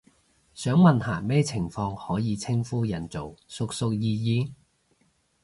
[0.55, 4.51] 想問下咩情況可以稱呼人做叔叔姨姨？